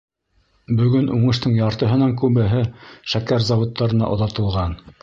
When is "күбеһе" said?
2.23-2.65